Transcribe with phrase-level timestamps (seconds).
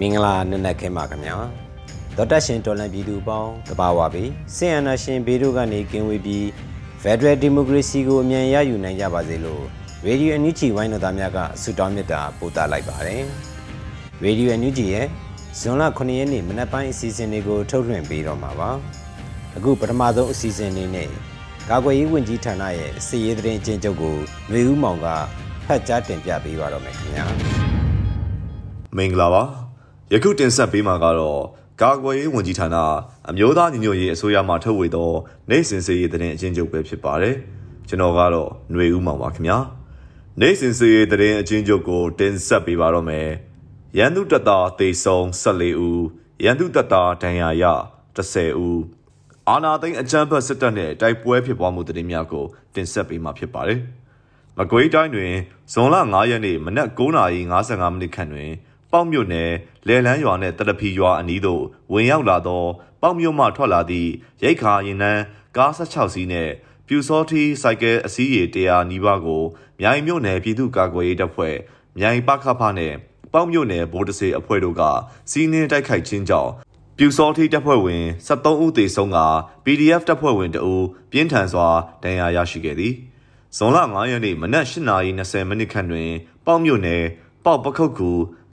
[0.00, 1.36] မင်္ဂလာနံနက်ခင်းပါခင်ဗျာ
[2.16, 4.24] ဒေါက်တာရှင်တော်လန်ပြည်သူပေါင်းတဘာဝပြီ
[4.56, 6.44] ဆင်အနာရှင်ဘေးတို့ကနေကင်းဝေးပြီး
[7.02, 9.62] Federal Democracy ကိုအမြန်ရယူနိုင်ကြပါစေလို့
[10.06, 13.22] Radio NUG ဝိုင်းတော်သားများကဆုတောင်းမေတ္တာပို့သလိုက်ပါတယ်
[14.24, 15.06] Radio NUG ရဲ့
[15.58, 18.70] ဇွန်လ9ရက်နေ့မနက်ပိုင်းအစီအစဉ်လေးကိုထုတ်လွှင့်ပေးတော့မှာပါ
[19.56, 21.08] အခုပထမဆုံးအစီအစဉ်လေးနဲ့
[21.70, 24.16] ကာကွယ်ရေးဝန်ကြီးဌာနရဲ့စီရေးသတင်းချင်းချုပ်ကို
[24.48, 25.06] ຫນွေဦးမောင်က
[25.66, 27.26] ဖတ်ကြားတင်ပြပေးပါတော့မယ်ခင်ဗျာ
[28.96, 29.67] မင်္ဂလာပါ
[30.12, 31.40] ယခုတင်ဆက်ပေးမှာကတော့
[31.82, 32.76] ကာကွယ်ရေးဝန်ကြီးဌာန
[33.30, 35.10] အမျိုးသားညီညွတ်ရေးအစိုးရမှထုတ်ဝေသော
[35.50, 37.34] နိုင်စင်စေးရေးသတင်းအချင်းချုပ်ပဲဖြစ်ပါတယ်
[37.88, 39.58] ကျွန်တော်ကတော့ຫນွေဦးမောင်ပါခင်ဗျာ
[40.40, 43.28] နိုင်စင်စေးရေးသတင်းအချင်းချုပ်ကိုတင်ဆက်ပေးပါတော့မယ်
[43.98, 46.02] ရန်သူတပ်သားတေဆုံ14ဦး
[46.44, 47.64] ရန်သူတပ်သားဒဏ်ရာရ
[48.16, 48.82] 10ဦး
[49.48, 53.80] အာနာသိန်းအကြမ်းဖက်စစ်တပ်နဲ့တိုက်ပွဲဖြစ်ပွားမှုသတင်းများကိုတင်ဆက်ပေးမှာဖြစ်ပါတယ်
[54.58, 55.32] မကွေးတိုင်းတွင်
[55.72, 58.50] ဇွန်လ9ရက်နေ့မနက်9:55မိနစ်ခန့်တွင်
[58.92, 59.50] ပေါက်မြို့နယ်
[59.86, 62.64] လယ်လန်းရွာနှင့်တရဖီရွာအနီးသို့ဝင်ရောက်လာသော
[63.02, 64.10] ပေါက်မြို့မှထွက်လာသည့်
[64.42, 65.22] ရိတ်ခါရင်နှန်း
[65.56, 66.52] ကား16စီးနှင့်
[66.86, 69.42] ပြူစောထီစိုက်ကဲအစီးရေ100နီးပါးကို
[69.80, 71.56] မြိုင်မြို့နယ်ပြည်သူ့ကာကွယ်ရေးတပ်ဖွဲ့
[71.98, 72.96] မြိုင်ပခဖနှင့်
[73.32, 74.82] ပေါက်မြို့နယ်ဗိုလ်တစေအဖွဲ့တို့က
[75.30, 76.52] စီးနှင်းတိုက်ခိုက်ခြင်းကြောင့်
[76.96, 79.18] ပြူစောထီတပ်ဖွဲ့ဝင်73ဦးသေဆုံးက
[79.64, 81.68] PDF တပ်ဖွဲ့ဝင်2ဦးပြင်းထန်စွာ
[82.02, 82.94] ဒဏ်ရာရရှိခဲ့သည်
[83.56, 86.10] ဇွန်လ9ရက်နေ့မနက်8:20မိနစ်ခန့်တွင်
[86.46, 87.04] ပေါက်မြို့နယ်
[87.44, 88.10] ပေါက်ပခုတ်ကူ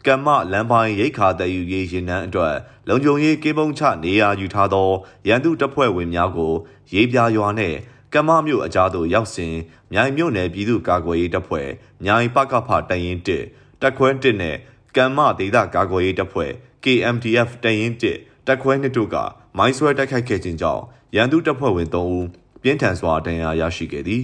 [0.07, 2.55] ကမ္မလမ်းပိုင်းရိတ်ခါတည်ယူရေးရင်နှန်းအတွက်
[2.87, 4.89] လုံခြုံရေးကေးပုံးချနေရာယူထားသော
[5.27, 6.53] ရန်သူတပ်ဖွဲ့ဝင်များကို
[6.93, 7.77] ရေးပြရွာနှင့်
[8.13, 9.55] ကမ္မမြို့အကြားသို့ရောက်စဉ်
[9.91, 11.67] မြိုင်မြို့နယ်ပြည်သူ့ကာကွယ်ရေးတပ်ဖွဲ့
[12.03, 14.55] မြိုင်ပကဖတရင်1တက်ခွဲ1နဲ့
[14.95, 16.51] ကမ္မဒေသကာကွယ်ရေးတပ်ဖွဲ့
[16.83, 19.15] KMDF တရင်1တက်ခွဲ2တို့က
[19.57, 20.83] မိုင်းဆွဲတိုက်ခိုက်ခဲ့ခြင်းကြောင့်
[21.15, 22.25] ရန်သူတပ်ဖွဲ့ဝင်3ဦး
[22.61, 24.23] ပြင်းထန်စွာဒဏ်ရာရရှိခဲ့သည်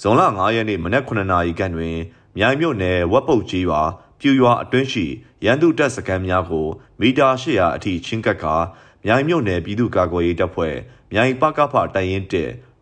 [0.00, 1.96] ဇွန်လ9ရက်နေ့မနက်9:00နာရီခန့်တွင်
[2.36, 3.82] မြိုင်မြို့နယ်ဝက်ပုတ်ကြီးရွာ
[4.20, 5.06] ပြူရွာအတွင်းရှိ
[5.44, 6.66] ရန်သူတပ်စခန်းများကို
[7.00, 8.56] မီတာ800အထိချင်းကပ်ကာ
[9.04, 10.74] မြိုင်မြို့နယ်ပြည်သူ့ကာကွယ်ရေးတပ်ဖွဲ့
[11.12, 12.34] မြိုင်ပကဖတိုင်ရင်1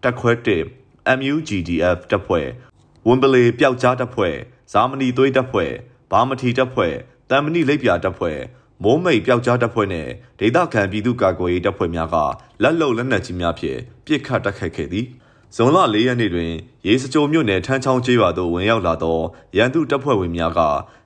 [0.03, 2.47] တက်ခွဲ1 MUGDF တပ်ဖွဲ့
[3.07, 4.37] ဝန်ပလေပျောက်ကြားတပ်ဖွဲ့
[4.73, 5.73] ဇာမနီသွေးတပ်ဖွဲ့
[6.11, 6.95] ဘာမထီတပ်ဖွဲ့
[7.31, 8.39] တမ်မဏိလိပ်ပြတပ်ဖွဲ့
[8.83, 10.09] မိုးမိတ်ပျောက်ကြားတပ်ဖွဲ့နဲ့
[10.41, 12.17] ဒေသခံပြည်သူ့ကာကွယ်ရေးတပ်ဖွဲ့များက
[12.63, 15.07] လက်လုံလက်နက်ကြီးများဖြင့်ပစ်ခတ်တိုက်ခိုက်ခဲ့သည်
[15.57, 16.53] ဇွန်လ၄ရက်နေ့တွင်
[16.87, 19.19] ရေစကြိုမြို့နယ်ထန်းချောင်းကျေးရွာသို့ဝင်ရောက်လာသော
[19.57, 20.61] ရန်သူတပ်ဖွဲ့ဝင်များက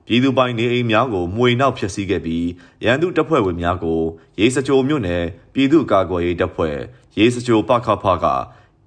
[0.07, 2.47] ပြည်သူပိုင်နေအိမ်များကိုမှွေနှောက်ဖျက်ဆီးခဲ့ပြီး
[2.85, 4.01] ရန်သူတပ်ဖွဲ့ဝင်များကို
[4.39, 6.77] ရေစကြိုမြို့နယ်ပြည်သူ့ကာကွယ်ရေးတပ်ဖွဲ့
[7.17, 8.25] ရေစကြိုပခဖက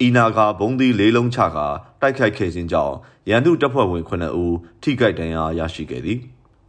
[0.00, 1.58] အီနာကဘုံသီးလေးလုံးချက
[2.00, 2.96] တိုက်ခိုက်ခဲ့ခြင်းကြောင့်
[3.30, 4.12] ရန်သူတပ်ဖွဲ့ဝင်9
[4.42, 6.18] ဦးထိခိုက်ဒဏ်ရာရရှိခဲ့သည်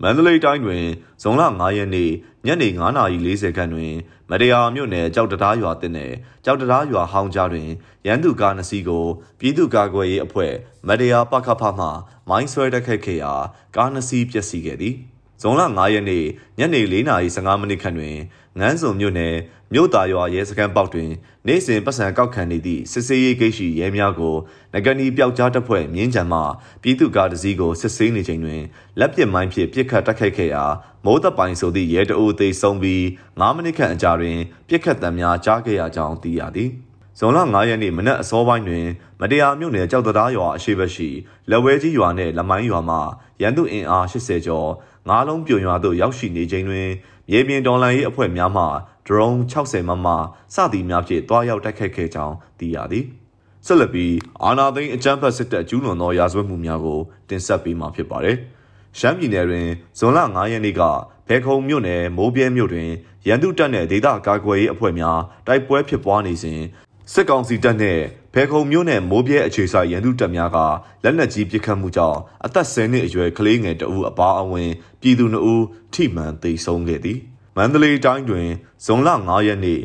[0.01, 0.85] မန္တလေးတိုင်းတွင်
[1.21, 2.11] ဇွန်လ9ရက်နေ့
[2.45, 2.69] ညနေ
[3.13, 3.93] 9:40ခန့်တွင်
[4.29, 6.13] မတရားမြို့နယ်ကြောက်တရားရွာတင်နယ်
[6.45, 7.69] ကြောက်တရားရွာဟောင်းကြားတွင်
[8.07, 9.05] ရန်သူကားနှစ်စီးကို
[9.39, 10.53] ပြည်သူ့ကာကွယ်ရေးအဖွဲ့
[10.87, 11.85] မတရားပကဖမှ
[12.29, 13.33] မိုင်းဆွဲတိုက်ခိုက်ခဲ့ရာ
[13.75, 14.95] ကားနှစ်စီးပျက်စီးခဲ့သည်
[15.41, 16.25] ဇွန်လ9ရက်နေ့
[16.59, 18.17] ညနေ4:15မိနစ်ခန့်တွင်
[18.59, 19.35] ငန်းစုံမြို့နယ်
[19.73, 21.11] မြို့သားရွာရဲစခန်းပေါက်တွင်
[21.47, 24.35] နေ့စဉ်ပတ်စံကောက်ခံနေသည့်စစ်ဆေးရေးဂိတ်ရှိရဲများကို
[24.73, 26.39] ငကနီပျောက်ကြားတပ်ဖွဲ့မြင်းကြံမှ
[26.81, 28.61] ပြည်သူ့ကားတစ်စီးကိုစစ်ဆေးနေချိန်တွင်
[28.99, 30.63] လက်ပစ်မိုင်းဖြင့်ပြစ်ခတ်တိုက်ခိုက်ခဲ့ရာ
[31.05, 34.37] မိုးသက်ပိုင်ဆိုသည့်ရဲတအုပ်သိဆုံးပြီး9မိနစ်ခန့်အကြာတွင်
[34.67, 36.69] ပြစ်ခတ်တံများကြားခဲ့ရကြောင်းသိရသည်
[37.19, 38.85] ဇွန်လ9ရက်နေ့မနက်အစောပိုင်းတွင်
[39.21, 41.09] မတရားမြို့နယ်ကြောက်တရားရွာအရှိဘက်ရှိ
[41.49, 42.97] လက်ဝဲကြီးရွာနှင့်လမိုင်းရွာမှ
[43.41, 44.69] ရန်သူအင်အား80ကျော်
[45.09, 46.87] ငါးလုံးပြွန်ရွာသို့ရောက်ရှိနေချိန်တွင်
[47.29, 48.63] မြေပြင်တော်လှန်ရေးအဖွဲ့များမှ
[49.07, 50.07] ဒရုန်း60မမ
[50.55, 53.05] စသည်များဖြင့်တွားရောက်တိုက်ခိုက်ခဲ့ကြောင်းသိရသည်
[53.65, 56.99] ဆက်လက်ပြီးအာနာသိန်းအကြမ်းဖက်စစ်တပ်ကျူးလွန်သောရာဇဝတ်မှုများကို
[57.29, 58.37] တင်ဆက်ပေးမှာဖြစ်ပါတယ်
[58.99, 59.67] ရှမ်းပြည်နယ်တွင်
[59.99, 60.81] ဇွန်လ9ရက်နေ့က
[61.27, 62.89] ဘဲခုံမြို့နယ်မိုးပြဲမြို့တွင်
[63.27, 66.61] ရန်သူတပ်နှင့်ဒေသကာကွယ်ရေးအဖွဲ့များတိုက်ပွဲဖြစ်ပွားနေစဉ်
[67.13, 67.99] စစ်ကောင်စီတပ်နဲ့
[68.33, 70.57] ဖဲခုံမြို့နယ်မိုးပြဲအခြေဆိုင်ရန်သူတပ်များက
[71.03, 74.71] လက်နက်ကြီးပစ်ခတ်မှုကြောင့်အသက်10နှစ်အရွယ်ကလေးငယ်တဦးအပါအဝင်
[75.01, 77.19] ပြည်သူ2ဦးထိမှန်သေဆုံးခဲ့သည်
[77.59, 78.49] မန္တလေးတိုင်းတွင်
[78.85, 79.81] ဇွန်လ9ရက်နေ့ည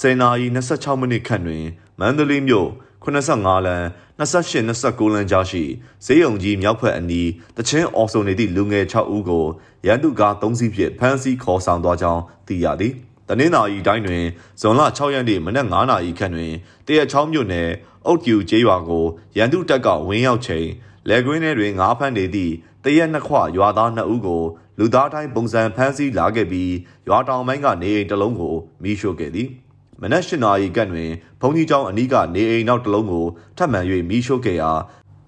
[0.00, 1.64] 10:26မိနစ်ခန့်တွင်
[2.00, 2.68] မန္တလေးမြို့
[3.04, 3.86] 85လမ်း
[4.18, 5.62] 28 29လမ်းကြားရှိ
[6.04, 9.44] ဈေးရုံကြီးမြောက်ဖက်အနီးတချင်းအော်ဆုံနေသည့်လူငယ်6ဦးကို
[9.86, 12.92] ရန်သူကား3စီးဖြင့်ဖမ်းဆီးခေါ်ဆောင်သွားကြောင်းသိရသည်။
[13.28, 14.24] တနင်္သာရီတိုင်းတွင်
[14.60, 16.52] ဇွန်လ6ရက်နေ့မနက်9:00နာရီခန့်တွင်
[16.86, 17.68] တရချောင်းမြို့နယ်
[18.06, 19.04] အုတ်ကျူကျေးရွာကို
[19.36, 20.66] ရန်သူတပ်ကဝင်းရောက်ချိန်
[21.08, 22.52] လေကွင်းထဲတွင်ငါးဖမ်းနေသည့်
[22.84, 24.42] တရက်နှစ်ခွရွာသား2ဦးကို
[24.82, 26.72] လူသားတိုင်းပုံစံဖမ်းဆီးလာခဲ့ပြီး
[27.08, 29.48] ရွာတောင်ပိုင်းကနေအိမ်တစ်လုံးကိုမိရှို့ခဲ့သည်
[30.02, 31.10] မနက်၈နာရီကတွင်
[31.40, 33.80] ဘုံကြီးကျောင်းအနီးကနေအိမ်နောက်တစ်လုံးကိုထပ်မံ၍
[34.10, 34.70] မိရှို့ခဲ့ရာ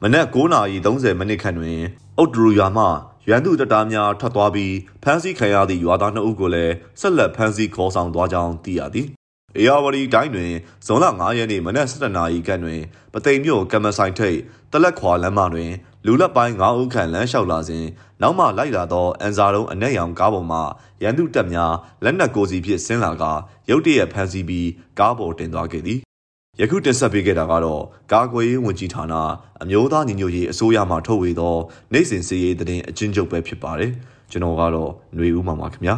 [0.03, 1.79] မနက်9:30မိနစ်ခန့်တွင်
[2.19, 2.85] အုတ်ဒရူရွာမှ
[3.29, 9.07] ရန်သူတပ်သားများထွက်သွားပြီးဖမ်းဆီးခံရသည့်ရွာသား2ဦးကိုလည်းဆက်လက်ဖမ်းဆီးခေါ်ဆောင်သွားကြောင်းသိရသည်။
[9.57, 10.53] အေယာဝတီတိုင်းတွင်
[10.87, 12.81] ဇွန်လ9ရက်နေ့မနက်7:00နာရီခန့်တွင်
[13.13, 14.39] ပသိမ်မြို့ကမ္မဆိုင်ထိပ်
[14.73, 15.71] တလက်ခွာလမ်းမတွင်
[16.07, 17.85] လူလက်ပိုင်း9ဦးခန့်လမ်းလျှောက်လာစဉ်
[18.23, 20.59] နောက်မှလိုက်လာသောအန်ဇာတုံးအနက်ရောင်ကားပေါ်မှ
[21.03, 23.25] ရန်သူတပ်များလက်နက်ကိုစီဖြင့်ဆင်းလာက
[23.71, 24.69] ရုတ်တရက်ဖမ်းဆီးပြီး
[24.99, 25.99] ကားပေါ်တင်သွားခဲ့သည်
[26.61, 27.83] ယခုတင်ဆက်ပေးခဲ့တာကတော့
[28.13, 29.15] ကာကွယ်ရေးဝန်ကြီးဌာန
[29.63, 31.57] အမျိုးသားညီညွတ်ရေးအစိုးရမှထုတ်ဝေသော
[31.93, 33.93] နိုင်စဉ်စီရေးသတင်းအချင်းချုပ်ပဲဖြစ်ပါတယ်
[34.31, 35.97] ကျွန်တော်ကတော့ຫນွေဦးမှာပါခင်ဗျာ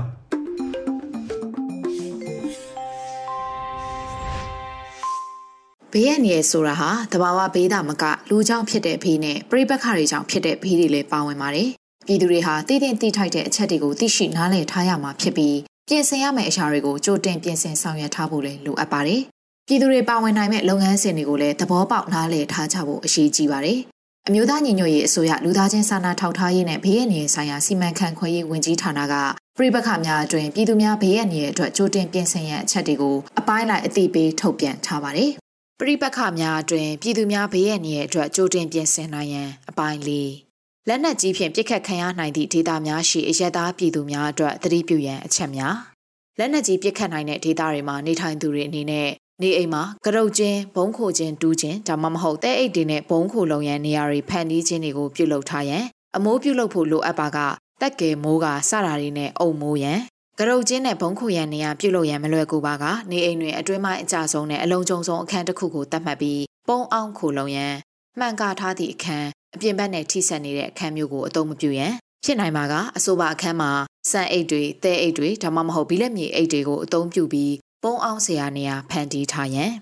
[5.96, 11.69] ဘေးရန်ရယ်ဆိုတာဟာတဘာဝဘေးတာမကလူကြောင့်ဖြစ်တဲ့ဘေးနဲ့ပြိပက္ခတွေကြောင့်ဖြစ်တဲ့ဘေးတွေလည်းပါဝင်ပါတယ်
[12.06, 15.58] ပြည်သူတွေဟာတည်တည်တိထိုက်တဲ့အချက်တွေကိုသိရှိနားလည်ထားရမှာဖြစ်ပြီး
[15.88, 19.23] ပြင်ဆင်ရမယ့်အရာတွေကိုကြိုတင်ပြင်ဆင်ဆောင်ရွက်ထားဖို့လည်းလိုအပ်ပါတယ်
[19.67, 23.79] ပြည်သူတွေပါဝင်နိုင်မဲ့လုပ်ငန်းစဉ်တွေကိုလည်းသဘောပေါက်နားလည်ထားကြဖို့အရေးကြီးပါတယ်။
[24.26, 29.14] အမျိုးသားညီညွတ်ရေးအစိုးရလူသားချင်းစာနာထောက်ထားရေးနဲ့ဘေးရန်နေဆိုင်ရာစီမံခန့်ခွဲရေးဝန်ကြီးဌာနက
[29.58, 35.32] ပြည်ပခများအတွင်ပြည်သူများဘေးရန်နေအတွက်ကြိုတင်ပြင်ဆင်ရန်အချက်တွေကိုအပိုင်းလိုက်အသိပေးထုတ်ပြန်ထားပါတယ်။
[35.81, 40.32] ပြည်ပခများအတွင်ပြည်သူများဘေးရန်နေအတွက်ကြိုတင်ပြင်ဆင်နိုင်ရန်အပိုင်းလေး
[40.88, 45.76] လက်နက်ကြီးဖြင့်ပြစ်ခတ်ခံရနိုင်သည့်ဒေသများရှိအရက်သားပြည်သူများအတွက်သတိပြုရန်အချက်များ
[46.38, 49.09] လက်နက်ကြီးပြစ်ခတ်နိုင်တဲ့ဒေသတွေမှာနေထိုင်သူတွေအနေနဲ့
[49.43, 55.85] နေအိမ်မှာကရုတ်ချင်းဘုံခိုချင်းတူးချင်းဒါမှမဟုတ်တဲ့အိတ်တွေနဲ့ဘုံခိုလုံရန်နေရာတွေဖန်တီးခြင်းတွေကိုပြုလုပ်ထားရန်
[56.17, 57.38] အမိုးပြုလုပ်ဖို့လိုအပ်ပါက
[57.81, 60.00] တက်ကယ်မိုးကစတာတွေနဲ့အုံမိုးရန်
[60.40, 67.75] ကရုတ်ချင်းနဲ့ဘုံခိုရန်နေရာပြုလုပ်ရန်မလွယ်ကူပါကနေအိမ်တွေအတွင်းပိုင်းအကြဆုံးနဲ့အလုံးကျုံဆုံးအခန်းတစ်ခုကိုတတ်မှတ်ပြီးပုံအောင်ခိုလုံရန်
[68.19, 71.92] မှန်ကားထားသည့်အခန်းအပြင်ဘက်နဲ့ထိစပ်နေတဲ့အခန်းမျိုးကိုအသုံးမပြုရန်
[72.25, 73.70] ဖြစ်နိုင်ပါကအဆိုပါအခန်းမှာ
[74.10, 79.72] စံအိတ်တွေတဲအိတ်တွေဒါမှမဟုတ်ဘီလက်မြေအိတ်တွေကိုအသုံးပြုပြီးပုံအောင်စရာနေရာဖန်တီးထားရန်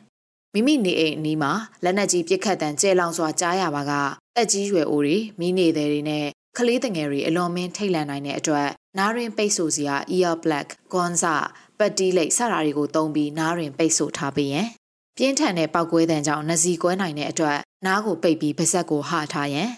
[0.55, 1.52] မိမိနေအိမ်အနီးမှာ
[1.84, 3.93] လက်နက်ကြီးပစ်ခတ်တံကျဲလောင်စွာကြားရပါက
[4.38, 6.26] အကြီးရွယ်အိုတွေမိနေတဲ့တွေနဲ့
[6.58, 8.69] ကလေးတငယ်တွေအလွန်မင်းထိတ်လန့်နိုင်တဲ့အတွက်
[8.99, 11.34] နားရင်ပိတ်ဆို့စရာ ear black ဂွန်စာ
[11.78, 14.66] ပတ်တီးလိတ်စတာတွေကိုသုံးပြီးနားရင်ပိတ်ဆို့ထားပေးရန်
[15.16, 19.70] ပြင်းထန်တဲ့ပောက်ကွဲတံကြောင့်နှစီကွဲနိုင်တဲ့အတွက်နားကိုပိတ်ပြီးပါဇက်ကိုဟထားရန်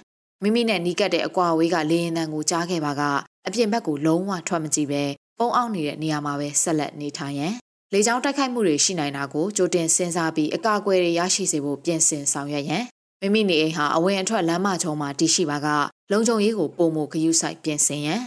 [0.43, 3.03] မိမိနဲ့နီးကပ်တဲ့အကွာအဝေးကလေရင်တံကိုကြားခဲ့ပါက
[3.47, 5.03] အပြင်ဘက်ကိုလုံးဝထွက်မကြည့်ပဲ
[5.39, 7.55] ပုံအောင်နေတဲ့နေရာမှာပဲဆက်လက်နေထိုင်ရန်
[7.93, 12.85] လေကြောင်းတိုက်ခိုက်မှုတွေရှိနိုင်တာကိုကြိုတင်စဉ်းစားပြီးအကာအကွယ်တွေရရှိစေဖို့ပြင်ဆင်ဆောင်ရွက်ရန်
[13.21, 15.69] မိမိနေအိမ်ဟာအဝင်အထွက်လမ်းမချုံမှာတည်ရှိပါက
[16.13, 18.23] လုံခြုံရေးကိုပုံမှုဂရုစိုက်ပြင်ဆင်ရန်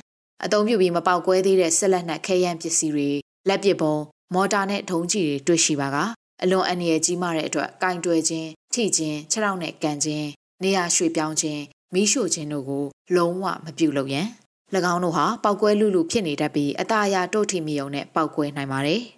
[0.46, 3.10] အသုံးပြုပြီးမပေါက်ကွဲသေးတဲ့ဆက်လက်နက်ခဲယမ်းပစ္စည်းတွေ
[3.48, 3.96] လက်ပစ်ပုံ
[4.34, 5.98] မော်တာနဲ့ထုံးကြီးတွေတွေ့ရှိပါက
[6.44, 10.28] အလွန်အန္တရာယ်ကြီးမားတဲ့အတွက်ကင်တွယ်ခြင်းထိခြင်းခြေထောက်နဲ့ကန်ခြင်း
[10.64, 11.62] နေရာရွှေ့ပြောင်းခြင်း
[11.94, 12.86] မိရှို့ခြင်းတို့ကို
[13.16, 14.28] လုံးဝမပြုလုပ်ရန်၎
[14.94, 19.02] င်းတို့ဟာပောက်ကွဲလူလူဖြစ်နေတတ်ပြီးအตาအရာတို့ထိမိုံနဲ့ပောက်ကွဲနိုင်ပါတယ်။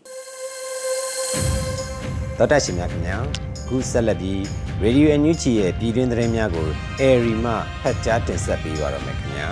[2.38, 4.40] တော်တက်ရှင်များခင်ဗျာ ခုဆက်လက်ပြီး
[4.84, 6.68] Radio NUG ရဲ့ပြည်တွင်းသတင်းများကို
[7.02, 9.48] Airy မှဖတ်ကြားတင်ဆက်ပေးပါရမယ်ခင်ဗျာ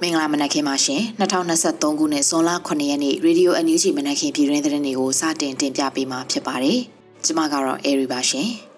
[0.00, 6.78] မင်္ဂလာမနက်ခင်းပါရှင်2023ခုနှစ်ဇွန်လ9ရက်နေ့ Radio NUG မနက်ခင်းပြည်တွင်းသတင်းတွေကိုစတင်တင်ပြပေးမှာဖြစ်ပါတယ်
[7.24, 8.71] ကျွန်မကတော့ Airy ပါရှင်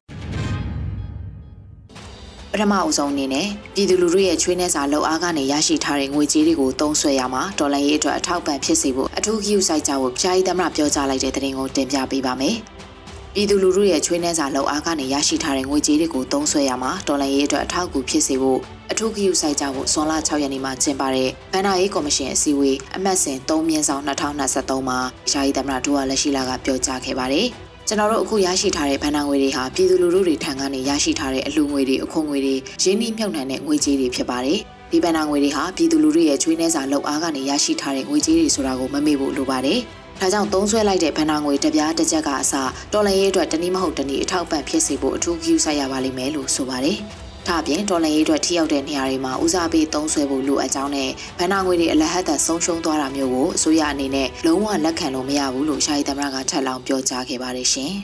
[2.57, 12.57] ပထမအဆုံးအနေနဲ့ပြည်သူလူထုရဲ့ချွေးနှဲစာလောက်အားကနေရရှိထားတဲ့ငွေကြေးတွေကိုသုံးစွဲရမှာဒေါ်လာရေးအတွက်အထောက်ပံ့ဖြစ်စေဖို့အထူးဂရုစိုက်ကြဖို့ဖြာကြီးသမရပြောကြားလိုက်တဲ့သတင်းကိုတင်ပြပေးပါမယ်။
[13.35, 18.59] ပြည်သူလူထုရဲ့ချွေးနှဲစာလောက်အားကနေရရှိထားတဲ့ငွေကြေးတွေကိုသုံးစွဲရမှာဒေါ်လာရေးအတွက်အထောက်အကူဖြစ်စေဖို့
[18.91, 24.99] အထူးဂရုစိုက်ကြဖို့ဇွန်လ6ရက်နေ့မှာကျင်းပတဲ့ဗန်နာရေးကော်မရှင်အစည်းအဝေးအမှတ်စဉ်3မြင်းဆောင်2023မှာ
[25.31, 27.49] ဖြာကြီးသမရဒူဝါလက်ရှိလာကပြောကြားခဲ့ပါတယ်။
[27.89, 34.59] ကျွန်တော်တို့အခုရရှိထားတဲ့ဘဏ္ဍာငွေတွေဟာပြည်သူလူထုတွေထံကနေရရှိထားတဲ့အလှူငွေတွေအခွန်ငွေတွေရင်းနှီးမြှုပ်နှံတဲ့ငွေကြေးတွေဖြစ်ပါတယ်။
[34.93, 39.79] ဒီဘဏ္ဍာငွေတွေဟာပြည်သူလူထုရဲ့ချွေးနှဲစာလောက်အားကနေရရှိထားတဲ့ငွေကြေးတွေဆိုတာကိုမမေ့ဖို့လိုပါတယ်။
[40.21, 42.53] ဒါကြောင့်သုံးဆွဲလိုက်တဲ့ဘဏ္ဍာငွေတပြားတစ်ချက်ကအစ
[42.93, 46.99] တော်လန်ရေးအတွက်တနည်းမဟုတ်တနည်းအထောက်ပံ့ဖြစ်စေဖို့အထူးဂရုစိုက်ရပါလိမ့်မယ်လို့ဆိုပါတယ်။
[47.49, 57.93] ဒါအပြင်တော်လှန်ရေးအတွက်ထိရောက်တဲ့နေရာတွေမှာဦးစားပေးသုံးစွဲဖို့လိုအပ်ကြောင်းနဲ့ဗန်နာငွေတွေအလဟတ်သက်ဆုံးရှုံးသွားတာမျိုးကိုအစိုးရအနေနဲ့လုံးဝလက်ခံလို့မရဘူးလို့ရှာယီသမရကထပ်လောင်းပြောကြားခဲ့ပါတယ်ရှင်။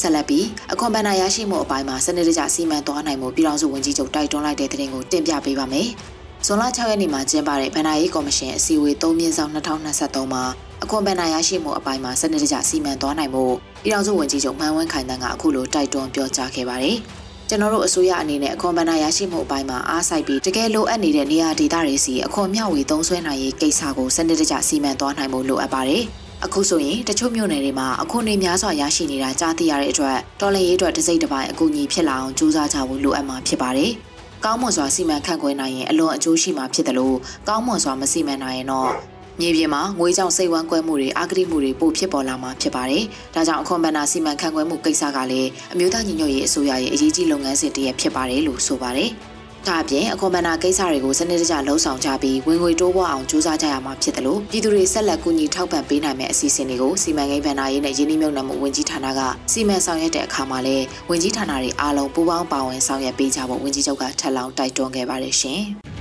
[0.00, 5.88] ဆက်လက်ပြီးအခွန်ဘဏ္ဍာရရှိမှုအပိုင်းမှာစနစ်တကျစီမံသွားနိုင်မှုပြည်ထောင်စုဝန်ကြီးချုပ်တိုက်တွန်းလိုက်တဲ့တဲ့တင်ကိုတင်ပြပေးပါမယ်။
[6.46, 10.44] ဇွန်လ6ရက်နေ့မှာကျင်းပတဲ့ဗဏ္ဍာရေးကော်မရှင်အစည်းအဝေး3မြင်းဆောင်2023မှာ
[10.82, 13.44] အခွန်ဘဏ္ဍာရရှိမှုအပိုင်းမှာစနစ်တကျစီမံသွားနိုင်မှု
[13.84, 16.96] ပြည်ထောင်စုဝန်ကြီးချုပ်မှန်ဝန်းခိုင်တန်းကအခုလိုတိုက်တွန်းပြောကြားခဲ့ပါတယ်။
[17.48, 26.02] ကျွန်တော်တို့အစိုးရအနေနဲ့အခွန်ဘဏ္ဍာရရှိမှုအပိုင်းမှာအားစိုက်ပြီးတကယ်လိုအပ်နေတဲ့နေရာဒေသတွေစီအခွန်မျှဝေသုံးစွဲနိုင်ရေးကိစ္စကိုစနစ်တကျစီမံသွားနိုင်မှုလိုအပ်ပါတယ်။
[26.44, 33.90] အခုဆိုရင်တချို့မြို့နယ်တွေမှာအခွန်တွေများစွာရရှိနေတာကြားသိရတဲ့အတွက်တော်လှန်ရေးအတွက်တစ်စိတ်တစ်ပိုင်းအကူအညီဖြစ်လာအောင်ကြိုးစားကြဖို့လိုအပ်မှာဖြစ်ပါတယ်။
[34.44, 37.16] ကောင်းမွန်စွာစီမံခန့်ခွဲနိုင်ရင်အလွန်အကျိုးရှိမှာဖြစ်တယ်လို့
[37.48, 38.90] ကောင်းမွန်စွာမစီမံနိုင်ရင်တော့
[39.40, 43.04] မြေပြင်မှာငွေကြောင့်စိတ်ဝမ်းကွဲမှုတွေအာဂတိမှုတွေပိုဖြစ်ပေါ်လာမှာဖြစ်ပါတယ်။
[43.34, 49.10] ဒါကြောင့်အခွန်ဘဏ္ဍာစီမံခန့်ခွဲမှုကိစ္စကလည်းအမျိုးသားညီညွတ်ရေးအစိုးရရဲ့အရေးကြီးလုပ်ငန်းစဉ်တစ်ရပ်ဖြစ်ပါတယ်လို့ဆိုပါတယ်။
[49.68, 59.20] ဒါအပြင်အခွန်ဘဏ္ဍာကိစ္စတွေကိုစနစ်တကျလှုံ့ဆော်ကြပြီးဝင်ငွေတိုးပွားအောင်ကြိုးစားကြရမှာဖြစ်တယ်လို့ပြည်သူတွေဆက်လက်ကူညီထောက်ပံ့ပေးနိုင်မယ့်အစီအစဉ်တွေကိုစီမံကိန်းဘဏ္ဍာရေးနဲ့ယင်းနှိမ့်နှံမှုဝန်ကြီးဌာနက
[59.52, 65.62] စီမံဆောင်ရွက်တဲ့အခါမှာလည်းဝန်ကြီးဌာနတွေအားလုံးပူးပေါင်းပါဝင်ဆောင်ရွက်ပေးကြဖို့ဝန်ကြီးချုပ်ကထပ်လောင်းတိုက်တွန်းခဲ့ပါတယ်ရှင်။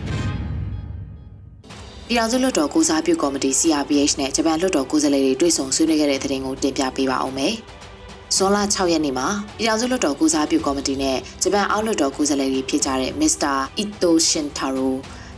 [2.12, 7.54] ပြည်ထောင်စုလွှတ်တော်ကိုစားပြုကော်မတီ CRPH နဲ့ဂျပန်လွှတ်တော်ကိုယ်စားလှယ်တွေတွေ့ဆုံဆွေးနွေးခဲ့တဲ့တဲ့တင်ကိုတင်ပြပေးပါအောင်မယ်။
[8.36, 13.56] ဇွန်လ6ရက်နေ့မှာပြည်ထောင်စုလွှတ်တော်ကိုစားပြုကော်မတီနဲ့ဂျပန်အောက်လွှတ်တော်ကိုယ်စားလှယ်တွေဖြစ်ကြတဲ့ Mr.
[13.84, 14.92] Ito Shintaro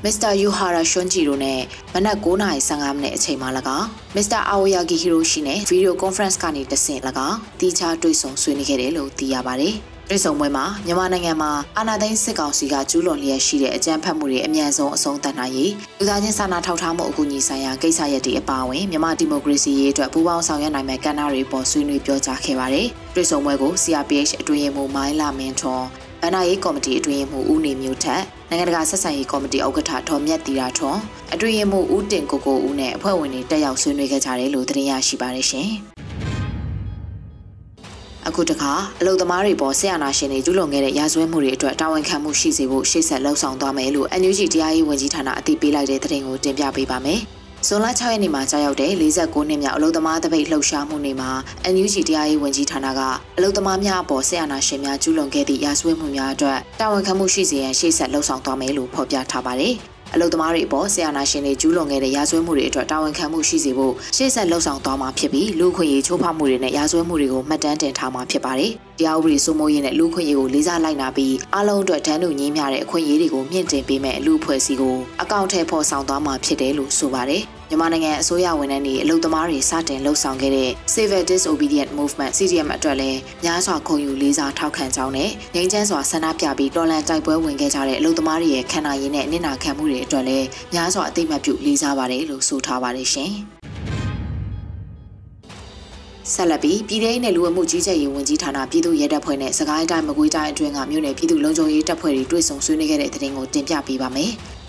[0.05, 0.31] Mr.
[0.43, 1.61] Yuhara Shunji တို့နဲ့
[1.93, 4.39] မနက်9:15မိနစ်အချိန်မှာ၎င်း Mr.
[4.53, 9.75] Aoyagi Hiroshi နဲ့ Video Conference ကနေတဆင့်၎င်းတီးခြားတွေ့ဆုံဆွေးနွေးခဲ့တယ်လို့သိရပါတယ်။
[10.11, 25.85] ပြည်စုံပွဲမှာမြန်မာနိုင်ငံမှာအာဏာသိမ်းစစ်ကောင်စီကကျူးလွန်လျက်ရှိတဲ့အကြမ်းဖက်မှုတွေအမြန်ဆုံးအဆုံးသတ်နိုင်ရေးလူသားချင်းစာနာထောက်ထားမှုအကူအညီဆိုင်ရာကိစ္စရပ်တွေအပါအဝင်မြန်မာဒီမိုကရေစီရေးအတွက်ပူးပေါင်းဆောင်ရွက်နိုင်မယ့်ကဏ္ဍတွေပေါ်ဆွေးနွေးပြောကြားခဲ့ပါတယ်။ပြည်စုံပွဲကို CRPH အတွင်းရေးမှူးမိုင်းလာမင်းထွန်း
[26.21, 30.99] ဗန္နာရေးကော်မတီအတွင်းရေးမှူးဦးနေမျိုးထက်နိုင်ငံတကာဆက်ဆံရေးကော်မတီဥက္ကဋ္ဌဒေါ်မြတ်တီရာထွန်း
[31.33, 35.71] အတွင်းရေးမှူးဦးတင်ကိုကိုဦးနဲ့အဖွဲ့ဝင်တွေတက်ရောက်ဆွေးနွေးခဲ့ကြတယ်လို့သတင်းရရှိပါတယ်ရှင်။
[38.27, 47.19] အခုတခါအလုံသမားတွေပေါ်ဆရာနာရှင်တွေကျူးလွန်ခဲ့တဲ့ရာဇဝဲမှုတွေအတွက်တာဝန်ခံမှုရှိစေဖို့ရှေ့ဆက်လှုံ့ဆော်သွားမယ်လို့ NUG တရားရေးဝန်ကြီးဌာနအသိပေးလိုက်တဲ့သတင်းကိုတင်ပြပေးပါမယ်။
[47.67, 51.31] ဇွန်လ6ရက်နေ့မှာကြာရောက်တဲ့49နှစ်မြောက်အလုံသမားတပိတ်လှုပ်ရှားမှုနေ့မှာ
[51.73, 53.01] NUG တရားရေးဝန်ကြီးဌာနက
[53.37, 59.75] အလုံသမားများအပေါ်ဆရာနာရှင်များကျူးလွန်ခဲ့သည့်ရာဇဝဲမှုများအတွက်တာဝန်ခံမှုရှိစေရန်ရှေ့ဆက်လှုံ့ဆော်သွားမယ်လို့ဖော်ပြထားပါတယ်။
[60.15, 93.31] အလုသမားတွေအပေါ်ဆရာနာရှင်တွေကျူးလွန်ခဲ့တဲ့ရာဇဝဲမှုတွေအတွက်တာဝန်ခံမှုရှိစေဖို့ရှေ့ဆက်လှုံ့ဆော်သွားမှာဖြစ်ပြီးလူခွင့်ရေးချိုးဖောက်မှုတွေနဲ့ရာဇဝဲမှုတွေကိုမှတ်တမ်းတင်ထားမှာဖြစ်ပါတယ်။တရားဥပဒေစိုးမိုးရေးနဲ့လူခွင့်ရေးကိုလေးစားလိုက်နာပြီးအလုံးအတွက်တန်းတူညီမျှတဲ့အခွင့်အရေးတွေကိုမြင့်တင်ပေးမဲ့လူအဖွဲ့အစည်းကိုအကောင့်ထဲပေါ်ဆောင်သွားမှာဖြစ်တယ်လို့ဆိုပါတယ်။ မြန်မာနိုင်ငံအစိုးရဝန်ထမ်းတွေအလုပ်သမားတွေစတင်လှုပ်ဆောင်ခဲ့တဲ့ Civil Disobedient Movement CDM အတွက်လည်းများစွာခုံယူလေးစားထောက်ခံကြောင်းနဲ့ငြိမ်းချမ်းစွာဆန္ဒပြပြီးတော်လှန်တိုက်ပွဲဝင်ခဲ့ကြတဲ့အလုပ်သမားတွေရဲ့ခံနာရင်နဲ့နစ်နာခံမှုတွေအတွက်လည်းများစွာအသိမှတ်ပြုလေးစားပါတယ်လို့ဆိုထားပါတယ်ရှင်။
[96.33, 104.33] ဆက်လက်ပြီးပြည်ထောင်နဲ့လူဝမှုကြီးကြပ်ရေးဝန်ကြီးဌာနပြည်သူ့ရဲတပ်ဖွဲ့နဲ့စကိုင်းတိုင်းမကွေးတိုင်းအတွင်းကမြို့နယ်ပြည်သူ့လုံခြုံရေးတပ်ဖွဲ့တွေတွေ့ဆုံဆွေးနွေးခဲ့တဲ့တဲ့တင်ကိုတင်ပြပေးပါမယ်။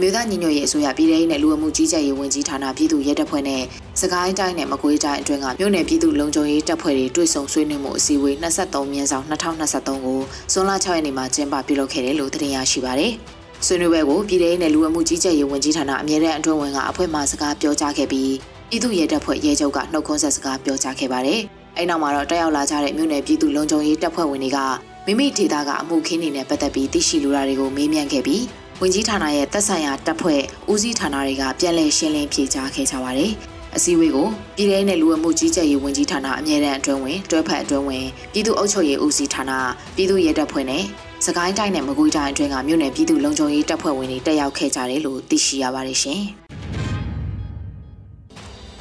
[0.00, 3.62] မြို့သားညီညွတ်ရေးအစိုးရပြည်ထောင်နဲ့လူဝမှုကြီးကြပ်ရေးဝန်ကြီးဌာနပြည်သူ့ရဲတပ်ဖွဲ့နဲ့
[4.00, 10.20] စကိုင်းတိုင်းနဲ့မကွေးတိုင်းအတွင်းကမြို့နယ်ပြည်သူ့လုံခြုံရေးတပ်ဖွဲ့တွေတွေ့ဆုံဆွေးနွေးမှုအစည်းအဝေး23မြင်းဆောင်2023ကို
[10.52, 13.12] ဇွန်လ6ရက်နေ့မှာကျင်းပပြုလုပ်ခဲ့တယ်လို့သတင်းရရှိပါရယ်။
[13.66, 18.32] ဆွေးနွေးပွဲကိုပြည်ထောင်နဲ့လူဝမှုကြီးကြပ်ရေးဝန်ကြီးဌာနအမြဲတမ်းအတွင်းဝင်ကအဖွဲ့မှစကားပြောကြားခဲ့ပြီး
[18.70, 21.40] ပြည်သူ့ရဲတပ်ဖွဲ့ရဲချုပ်ကနှုတ်ခွန်းဆက်စကားပြောကြားခဲ့ပါတယ်။
[21.76, 24.58] အဲနောက်မှာတော့တက်ရောက်လာကြတဲ့မြို့နယ်ပြည်သူ့လုံခြုံရေးတပ်ဖွဲ့ဝင်တွေက
[25.06, 28.42] မိမိဒေသကအမှုခင်းတွေနဲ့ပတ်သက်ပြီးသိရှိလိုတာတွေကိုမေးမြန်းခဲ့ပြီး
[28.84, 30.40] ဝန်ကြီးဌာနရဲ့သက်ဆိုင်ရာတပ်ဖွဲ့
[30.72, 33.30] ဦးစီးဌာနတွေကပြန်လည်ရှင်းလင်းဖြေကြားခဲ့ကြပါတယ်။
[33.76, 39.52] အစည်းအဝေးကိုပြည်ထောင်နဲ့လူဝမှုကြီးကြပ်ရေးဝန်ကြီးဌာနအမြဲတမ်းအတွင်းဝင်တွဲဖက်အတွင်းဝင်ပြည်သူ့အုပ်ချုပ်ရေးဦးစီးဌာန
[39.96, 40.82] ပြည်သူ့ရဲတပ်ဖွဲ့နဲ့
[41.26, 46.20] စကိုင်းတိုင်းနဲ့မကွေးတိုင်းအတွင်းကမြို့နယ်ပြည်သူ့လုံခြုံရေးတပ်ဖွဲ့ဝင်တွေတက်ရောက်ခဲ့ကြတယ်လို့သိရှိရပါတယ်ရှင်။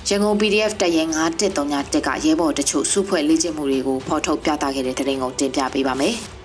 [0.07, 6.15] ရန်ကုန် PDF တရင်933တက်ကရဲဘော်တချို့စုဖွဲ့လေ့ကျင့်မှုတွေကိုဖော်ထုတ်ပြသခဲ့တဲ့တဲ့ရင်ကိုတင်ပြပေးပါမယ်။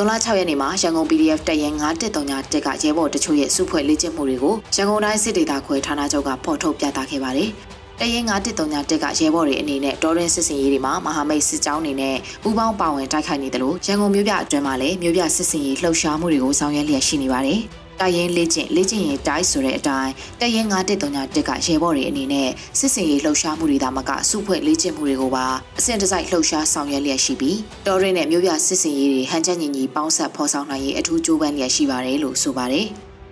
[0.00, 7.50] ဇွန်လ6ရက်နေ့မှာရန်ကုန် PDF တပ်ရင်933တက်ကရဲဘော်တချို့ရဲ့စုဖွဲ့လေ့ကျင့်မှုတွေကိုရန်ကုန်တိုင်းစစ်ဒေသခွဲဌာနချုပ်ကဖော်ထုတ်ပြသခဲ့ပါတယ်။
[8.00, 17.60] တရင်933တက်ကရဲဘော်တွေအနေနဲ့တော်ရင်စစ်စင်ရေးတွေမှာမဟာမိတ်စစ်ကြောင်းတွေနဲ့ပူးပေါင်းပါဝင်တိုက်ခိုက်နေတယ်လို့ရန်ကုန်မြို့ပြအတွင်းမှာလည်းမြို့ပြစစ်စင်ရေးလှုပ်ရှားမှုတွေကိုဆောင်ရွက်လျက်ရှိနေပါတယ်။
[18.00, 25.46] တိုင်ရင်လေ့ကျင့်လေ့ကျင့်ရင်တိုင်းဆိုတဲ့အတိုင်းတရင်933တက်ကရဲဘော်တွေအနေနဲ့စစ်စင်ရေးလှုပ်ရှားမှုတွေဒါမှကစုဖွဲ့လေ့ကျင့်မှုတွေကိုပါ
[25.78, 32.86] အဆင့်တစိုက်လှုပ်ရှားဆောင်ရွက်လျက်ရှိပြီးတော်ရင်းနဲ့မြို့ပြစစ်စင်ရေးတွေဟန်ချက်ညီညီပေါင်းဆက်ဖော်ဆောင်နိုင်ရေးအထူးကြိုးပမ်းလျက်ရှိပါတယ်လို့ဆိုပါတယ်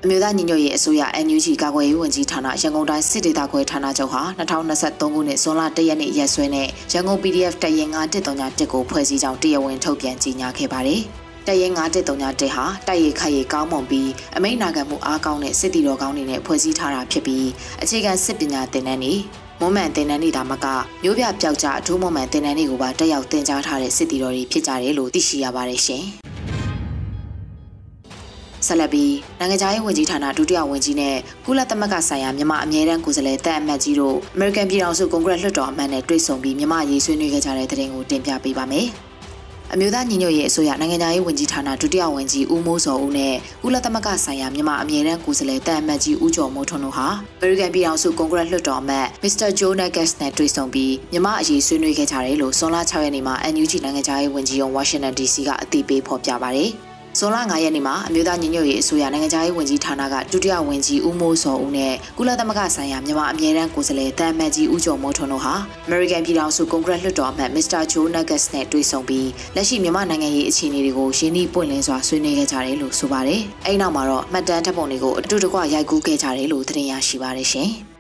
[0.05, 11.03] အမျိုးသားညီညွတ်ရေးအစိုးရ NUG ကာကွယ်ရေးဝန်ကြီးဌာနရန်ကုန်တိုင်းစစ်ဒေသခွဲဌာနချုပ်ဟာ2023ခုနှစ်ဇွန်လ1ရက်နေ့ရက်စွဲနဲ့ရန်ကုန် PDF တရင်931ကိုဖွဲ့စည်းကြောင်းတရားဝင်ထုတ်ပြန်ကြေညာခဲ့ပါတယ်။
[11.49, 17.47] တရင်931ဟာတိုက်ရိုက်ခိုက်ရိုက်ကောင်းမွန်ပြီးအမိန့်နာခံမှုအားကောင်းတဲ့စစ်တီတော်ကောင်းတွေနဲ့ဖွဲ့စည်းထားတာဖြစ်ပြီး
[17.83, 19.15] အခြေခံစစ်ပညာသင်တန်းတွေ
[19.61, 20.67] မွန်မှန်တင်နန်းနေတာမက
[21.03, 26.05] မျိုးပြပျောက်ကြအထူးမွန်မှန်တင်နန်းတွေကိုပါတက်ရောက်တင်ကြားထားတဲ့စစ်တီတော်တွေဖြစ်ကြတယ်လို့သိရှိရပါတယ်ရှင်။
[28.67, 38.89] ဆက်လက်ပြီးနိုင်ငံခြားရေးဝန်ကြီးဌာနဒုတိယဝန်ကြီးနဲ့ကုလသမဂ္ဂဆိုင်ရာမြန်မာအမြဲတမ်းကိုယ်စားလှယ်တပ်အမတ်ကြီးတို့အမေရိကန်ပြည်ထောင်စုကွန်ဂရက်လွှတ်တော်အမတ်နဲ့တွေ့ဆုံပြီးမြန်မာရေးဆွေးနွေးခဲ့ကြတဲ့တဲ့တင်ကိုတင်ပြပေးပါမယ်။
[39.75, 47.07] အမျိုးသားညီညွတ်ရေးအစိုးရနိုင်ငံသားရေးဝန်ကြီးဌာနဒုတိယဝန်ကြီးဦးမိုးစောဦးနဲ့ကုလသမဂ္ဂဆိုင်ရာမြန်မာအမြဲတမ်းကိုယ်စားလှယ်တန်အမတ်ကြီးဦးကျော်မိုးထွန်းတို့ဟာ
[47.41, 56.73] အမေရိကန်ပြည်ထောင်စုကွန်ဂရက်လွှတ်တော်အမတ်မစ္စတာဂျိုးနက်ဂက်စ်နဲ့တွေ့ဆုံပြီးမြန်မာအရေးဆွေးနွေးခဲ့ကြတယ်လို့ဆွန်လာ6ရက်နေ့မှာ NUG နိုင်ငံသားရေးဝန်ကြီးရုံးဝါရှင်တန် DC ကအသိပေးဖော်ပြပါတယ်။
[57.19, 65.55] ဇွန်လ9ရက်နေ့မှာအမျိုးသားညီညွတ်ရေးအစိုးရနိုင်ငံခြားရေးဝန်ကြီးဌာနကဒုတိယဝန်ကြီးဦးမိုးစောဦးနဲ့ကုလသမဂ္ဂဆိုင်ရာမြန်မာအမြဲတမ်းကိုယ်စားလှယ်တန်မတ်ကြီးဦးကျော်မိုးထွန်းတို့ဟာ
[65.87, 67.81] American ပြည်ထောင်စုကွန်ဂရက်လွှတ်တော်အမတ် Mr.
[67.93, 77.71] Joe Nuggets နဲ့တွေ့ဆုံပြီးလက်ရှိမြန်မာနိုင်ငံရေးအခြေအနေတွေကိုရင်းနှီးပွင့်လင်းစွာဆွေးနွေးခဲ့ကြတယ်လို့ဆိုပါတယ်။အဲဒီနောက်မှာတော့မှတ်တမ်းတပ်ပုံတွေကိုအတူတကွရိုက်ကူးခဲ့ကြတယ်လို့သတင်းရရှိပါတယ်ရှင်။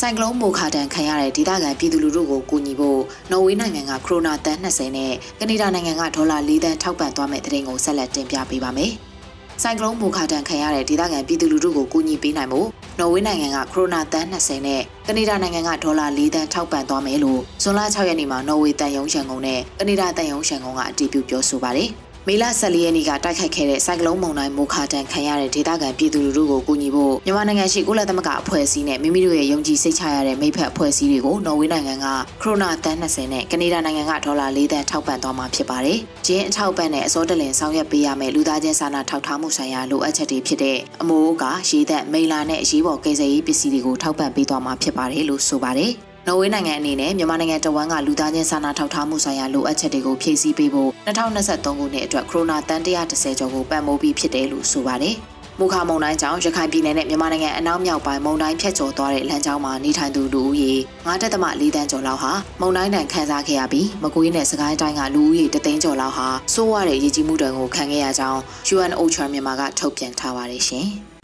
[0.00, 3.00] ဆိုင်ကလုန်းမိုခါတန်ခံရတဲ့ဒေသခံပြည်သူလူထုကိုကူညီဖို့
[3.30, 8.92] နော်ဝေးနိုင်ငံကခရိုနာတန်20နဲ့ကနေဒါနိုင်ငံကဒေါ်လာ4သန်းထောက်ပံ့သွားမယ့်တဲ့တင်ကိုဆက်လက်တင်ပြပေးပါမယ်။
[9.62, 21.90] ဆိုင်ကလုန်းမိုခါတန်ခံရတဲ့ဒေသခံပြည်သူလူထုကိုကူညီပေးနိုင်ဖို့နော်ဝေးနိုင်ငံကခရိုနာတန်20နဲ့ကနေဒါနိုင်ငံကဒေါ်လာ4သန်းထောက်ပံ့သွားမယ်လို့ဇွန်လ6ရက်နေ့မှာနော်ဝေးတန်ယုံရှန်ကုန်နဲ့ကနေဒါတန်ယုံရှန်ကုန်ကအတည်ပြုပြောဆိုပါတယ်။
[22.28, 32.06] မေလ14ရက်နေ့ကတိုက်ခိုက်ခဲ့တဲ့စိုက်ကလုန်းမုန်တိုင်းမိုခါတန်ခံရတဲ့ဒေသခံပြည်သူလူထုကိုကူညီဖို့မြန်မာနိုင်ငံရှိကုလသမဂ္ဂအဖွဲ့အစည်းနဲ့မိမိတို့ရဲ့ယုံကြည်စိတ်ချရတဲ့မိဖက်အဖွဲ့အစည်းတွေကိုနော်ဝေးနိုင်ငံက
[32.42, 45.92] ခရိုနာတန်20နဲ့ကနေဒါနိုင်ငံကဒေါ်လာ4သန်းထောက်ပံ့သွားမှာဖြစ်ပါတယ်။ဂျင်းအထောက်ပံ့နဲ့အစောတလင်ဆောင်ရွက်ပေးရမယ့်လူသားချင်းစာနာထောက်ထားမှုဆိုင်ရာလိုအပ်ချက်တွေဖြစ်တဲ့အမိုးကရေသက်မိလာနဲ့အရေးပေါ်ကယ်ဆယ်ရေးပစ္စည်းတွေကိုထောက်ပံ့ပေးသွားမှာဖြစ်ပါတယ်လို့ဆိုပါတယ်။
[46.28, 55.16] နော်ဝေးနိုင်ငံအနေနဲ့မြန်မာနိုင်ငံတဝန်းကလူသားချင်းစာနာထောက်ထားမှုဆိုင်ရာလိုအပ်ချက်တွေကိုဖြည့်ဆည်းပေးဖို့2023ခုနှစ်အတွက်ခရိုနာတန်130ကျော်ကိုပံ့ပိုးပြီးဖြစ်တယ်လို့ဆိုပါတယ်။
[55.60, 60.72] မူခမုံတိုင်းကြောင့်ရခိုင်ပြည်နယ်နဲ့မြန်မာနိုင်ငံအနောက်မြောက်ပိုင်းမုံတိုင်းဖြတ်ကျော်သွားတဲ့လမ်းကြောင်းမှာနေထိုင်သူလူဦးရေ
[61.06, 68.40] 9.4တန်းကျော်လောက်ဟာမုံတိုင်းတန်ခန်းစားခဲ့ရပြီးမကွေးနဲ့စကိုင်းတိုင်းကလူဦးရေတသိန်းကျော်လောက်ဟာစိုးရတဲ့ရည်ကြီးမှုတွေကိုခံခဲ့ရကြောင်း
[68.74, 70.88] UNOCHA မြန်မာကထုတ်ပြန်ထားပါတယ်ရှင်။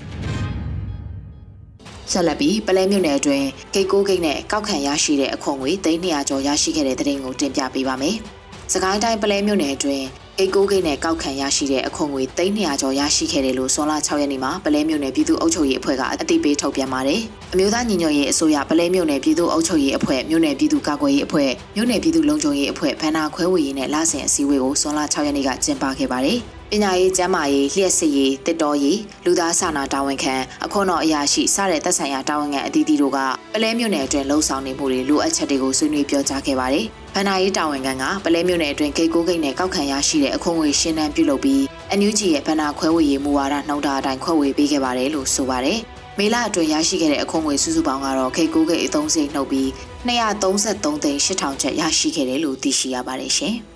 [2.13, 8.17] ဆက်လက်ပြီးပလဲမြို့နယ်အတွင်းဂိတ်ကိုဂိတ်နဲ့ကောက်ခံရရှိတဲ့အခွန်ငွေ300ကျော်ရရှိခဲ့တဲ့တဲ့တင်ကိုတင်ပြပေးပါမယ်။
[8.73, 10.07] စကိုင်းတိုင်းပလဲမြို့နယ်အတွင်း
[10.39, 17.21] ဂိတ်ကိုဂိတ်နဲ့ကောက်ခံရရှိတဲ့အခွန်ငွေ300ကျော်ရရှိခဲ့တယ်လို့ဆွန်လာ6ရက်နေ့မှာပလဲမြို့နယ်ပြည်သူ့အုပ်ချုပ်ရေးအဖွဲ့ကအသိပေးထုတ်ပြန်ပါတယ်။
[17.53, 26.41] အမျိုးသားညီညွတ်ရေးအစိုးရပလဲမြို့နယ်ပြည်သူ့အုပ်ချုပ်ရေးအဖွဲ့မြို့နယ်ပြည်သူ့ကာကွယ်ရေးအဖွဲ့မြို့နယ်ပြည်သူ့လုံခြုံရေးအဖွဲ့ဗန္နာခွဲဝေရေးနဲ့လဆင်အစည်းအဝေးကိုဆွန်လာ6ရက်နေ့ကကျင်းပခဲ့ပါတယ်။
[26.75, 33.19] ပညာရေးကျန်းမာရေးလျှက်စစ်ရေးတစ်တော်ရေးလူသားစာနာတာဝန်ခံအခွန်တော်အရာရှိစတဲ့သက်ဆိုင်ရာတာဝန်ခံအသီးသီးတို့က
[33.55, 45.79] ပလဲမြို့နယ်အတွင်းလှုပ်ဆောင်နေမှုတွေလိုအပ်ချက်တွေကိုဆွေးနွေးပြောကြားခဲ့ပါတယ်။ဗန္နာရေးတာဝန်ခံကပလဲမြို့နယ်အတွင်းဂိတ်ကိုဂိတ်နဲ့ကောက်ခံရရှိတဲ့အခွန်ငွေရှင်းတန်းပြုလုပ်ပြီးအန်ယူဂျီရဲ့ဗန္နာခွဲဝေရေးမူဝါဒနှုတ်တာအတိုင်းခွဲဝေပေးခဲ့ပါတယ်လို့ဆိုပါတယ်။
[46.19, 49.69] မေလအတွင်းရရှိခဲ့တဲ့အခွန်ငွေစုစုပေါင်းကတော့ခိတ်ကိုဂိတ်အသုံးစရိတ်နှုတ်ပြီး
[50.09, 53.57] 233သိန်း8000ကျပ်ရရှိခဲ့တယ်လို့သိရှိရပါတယ်ရှင်။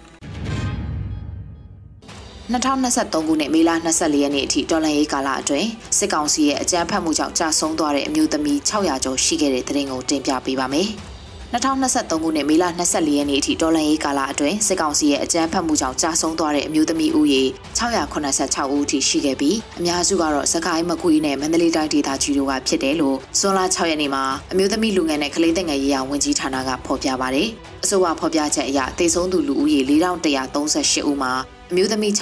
[2.52, 10.88] 2023ခုနှစ်မေလ24ရက်နေ့အထိတော်လှန်ရေးကာလအတွင်းစစ်ကောင်စီရဲ့အကြမ်းဖက်မှုကြောင့်ကြာဆုံးသွားတဲ့အမျိုးသမီး600ကျော်ရှိခဲ့တဲ့တဲ့ရင်ကိုတင်ပြပေးပါမယ်။
[11.52, 17.42] 2023ခုနှစ်မေလ24ရက်နေ့အထိဒေါ်လာရေးကာလအတွင်းစစ်ကောင်စီရဲ့အကြမ်းဖက်မှုကြောင့်ကြာဆုံးသွားတဲ့အမျိုးသမီးဦးရေ
[17.78, 27.48] 686ဦးအထိရှိခဲ့ပြီးအများစုကတော့စကိုင်းမကွေးနဲ့မန္တလေးတိုင်းဒေသကြီးတို့ကဖြစ်တယ်လို့စွန်လာ6ရက်နေ့မှာအမျိုးသမီးလူငယ်နဲ့ကလေးသက်ငယ်ရေးရာဝန်ကြီးဌာနကဖော်ပြပါတယ်။
[27.84, 31.34] အဆိုပါဖော်ပြချက်အရတေဆုံးသူလူဦးရေ4138ဦးမှာ
[31.70, 32.12] အမျိုးသမီး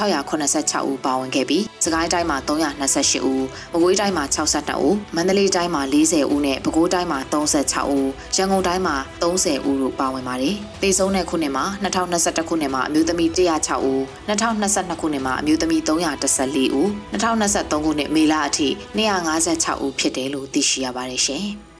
[0.41, 21.47] 686ဦးပါဝင်ခဲ့ပြီးစကိုင်းတိုင်းမှာ328ဦးမကွေးတိုင်းမှာ62ဦးမန္တလေးတိုင်းမှာ40ဦးနဲ့ပဲခူးတိုင်းမှာ36ဦးရန်ကုန်တိုင်းမှာ30ဦးတို့ပါဝင်ပါတယ်။တေဆုံးတဲ့ခုနှစ်မှာ2021ခုနှစ်မှာအမျိုးသမီး106ဦး2022ခုနှစ်မှာအမျိုးသမီး314ဦး2023ခုနှစ်မေလအထိ256ဦးဖြစ်တယ်လို့သိရှိရပါတယ်ရှင်။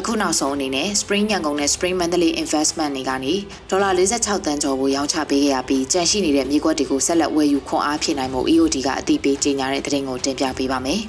[0.00, 3.34] အခုနောက်ဆုံးအနေနဲ့ Spring ရန်ကုန်နဲ့ Spring Monthly Investment တွေကနေ
[3.70, 11.00] ဒေါ်လာ46တန်းကျော်ကိုရောင်းချပေးခဲ့ရပြီးကြန့်ရှိနေတဲ့မြေကွက်တွေကိုဆက်လက်ဝယ်ယူခွန်အားဖြစ်နိုင်မှု EOD ကအသိပေးကြေညာတဲ့သတင်းကိုတင်ပြပေးပါမယ်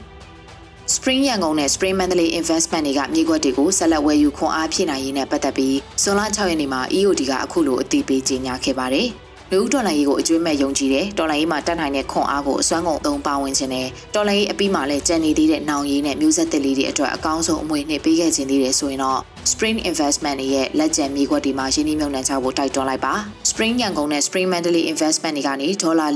[0.95, 9.09] ။Spring ရန်ကုန်နဲ့ Spring Monthly Investment တွေကမြေကွက်တွေကိုဆက်လက်ဝယ်ယူခွန်အားဖြစ်နိုင်ရေးနဲ့ပတ်သက်ပြီးဇွန်လ6ရက်နေ့မှာ EOD ကအခုလိုအသိပေးကြေညာခဲ့ပါတယ်။
[9.53, 19.19] လူဦးတော်လိုင်းရေးကိုအကျွေးမဲ့ယုံကြည်တယ်တော်လိုင်းရေးမှာတတ်နိုင်တဲ့ခွန်အားကိုအစွမ်းကုန်အုံပါဝင်ခြင်းနဲ့တော်လိုင်းရေးအပြီးမှာလည်းကြံနေသေးတဲ့နောင်ရည်နဲ့မျိုးဆက်သစ်လေးတွေအတွက်အကောင်းဆုံးအမွေနှစ်ပေးခဲ့ခြင်းသေးတယ်ဆိုရင်တော့
[19.51, 23.13] Spring Investment ရဲ့လက်ကျန်မြေခွက်ဒီမှာရင်းနှီးမြှုပ်နှံကြဖို့တိုက်တွန်းလိုက်ပါ
[23.49, 26.07] Spring ရန်ကုန်နဲ့ Spring Mandalay Investment တွေကနေဒေါ်လာ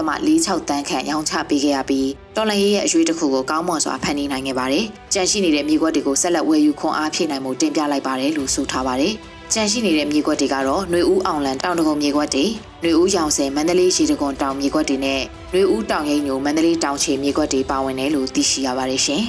[0.00, 4.84] 46.46တန်းခန့်ရောင်းချပေးခဲ့ရပြီးတော်လိုင်းရေးရဲ့အရွေးတစ်ခုကိုကောင်းမွန်စွာဖန်တီးနိုင်ခဲ့ပါတယ်
[5.14, 9.14] ကြန့်ရှိနေတဲ့မြေခွက်တွေကိုဆက်လက်ဝယ်ယူခွန်အားဖြည့်နိုင်မှုတင်ပြလိုက်ပါတယ်လို့ဆိုထားပါတယ်
[9.53, 12.45] ကြန့်ရှိနေတဲ့မြေခွက်တွေကတော့ຫນွေဦးအောင်လန်တောင်တကုံမြေခွက်တွေ
[12.81, 19.23] ຫນွေဦးရောင်စင်မန္တလေးရှိတကုံတောင်မြေခွက်တွေနဲ့ຫນွေဦးတောင်ရိပ်ညိုမန္တလေးတောင်ချေမြေခွက်တွေပါဝင်တယ်လို့သိရှိရပါတယ်ရှင်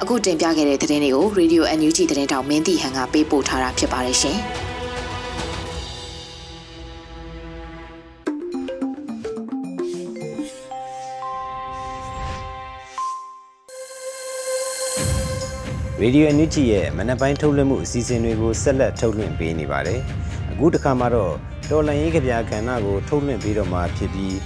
[0.00, 4.38] အခုတင်ပြခဲ့တဲ့သတင်းတွေကို Radio NUG သတင်းတောင်မင်းတီဟန်ကပေးပို့ထားတာဖြစ်ပါတယ်ရှင်
[16.05, 19.99] ရေဒီယိုအန်ယူဂျီရဲ့မနက်ပိုင်းထုတ်လွှင့်မှုအစီအစဉ်တွေကိုဆက်လက်ထုတ်လွှင့်ပေးနေပါတယ်။
[20.51, 21.33] အခုတစ်ခါမှာတော့
[21.69, 24.37] တော်လန်ရေးကြပြကဏ္ဍကိုထုတ်လွှင့်ပေးတော့မှာဖြစ်ပြီး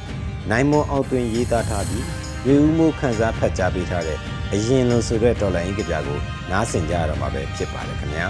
[0.49, 2.05] နိုင်မွန်အောင်သွင်းရေးသားထားပြီး
[2.47, 4.19] ရေဦးမှုခန်းစားဖတ်ကြားပေးထားတဲ့
[4.53, 6.19] အရင်လိုဆိုတဲ့တော်လန်ရေးကြပြကို
[6.51, 8.27] နားဆင်ကြရတော့မှာပဲဖြစ်ပါတယ်ခင်ဗျာ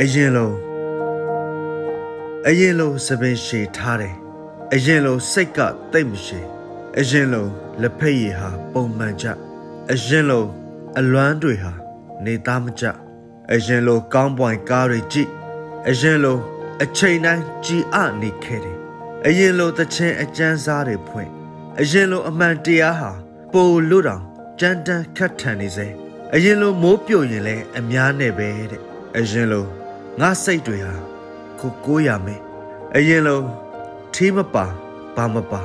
[0.00, 0.54] အရင်လုံး
[2.48, 4.27] အရင်လုံးစပင်ရှည်ထားတယ်
[4.74, 5.58] အရင်လုံးစိတ်က
[5.92, 6.40] တိတ်မရှိ
[6.98, 9.26] အရင်လုံးလက်ဖက်ရည်ဟာပုံမှန်ကြ
[9.92, 10.48] အရင်လုံး
[10.98, 11.72] အလွမ်းတွေဟာ
[12.24, 12.84] နေသားမကြ
[13.52, 15.30] အရင်လုံးကောင်းပွိုင်ကားတွေကြည့်
[15.88, 16.40] အရင်လုံး
[16.82, 18.78] အချိန်တိုင်းကြည်အနေခဲ့တယ်
[19.26, 21.30] အရင်လုံးတချင်းအကျန်းစားတွေဖွင့်
[21.80, 23.10] အရင်လုံးအမှန်တရားဟာ
[23.52, 24.22] ပိုလို့တောင်
[24.60, 25.88] ကြမ်းတမ်းခတ်ထန်နေစေ
[26.34, 28.82] အရင်လုံးမိုးပြုံရင်လဲအများနဲ့ပဲတဲ့
[29.16, 29.70] အရင်လုံး
[30.20, 30.94] ငါစိတ်တွေဟာ
[31.60, 32.40] ကိုကိုရမယ်
[32.96, 33.46] အရင်လုံး
[34.20, 34.66] ထီးမပါ
[35.16, 35.62] ဘာမပါ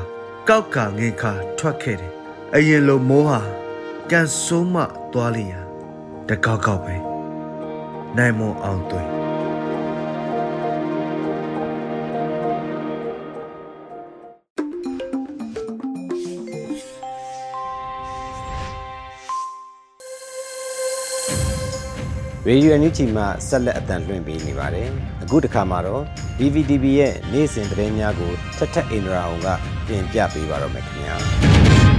[0.48, 2.14] ကောက်ကငင်ခါထွက်ခဲ့တယ်
[2.56, 3.42] အရင်လိုမိုးဟာ
[4.12, 4.76] ကန်ဆိုးမ
[5.14, 5.60] သွားလျာ
[6.28, 6.96] တကောက်ကောက်ပဲ
[8.18, 9.13] နိုင်မွန်အောင်တွေ့
[22.48, 24.88] ရေဒီယိုအန်ယူဂျီမှဆက်လက်အသံလွှင့်ပေးနေပါတယ်။
[25.24, 26.04] အခုတစ်ခါမှာတော့
[26.40, 29.48] DVDB ရဲ့နေ့စဉ်သတင်းများကိုထက်ထက်အင်ဒရာအောင်က
[29.88, 31.16] ပြင်ပြပေးပါတော့မယ်ခင်ဗျာ